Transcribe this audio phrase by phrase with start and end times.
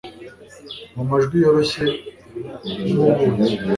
[0.95, 1.85] Mu majwi yoroshye
[2.91, 3.45] nkubuki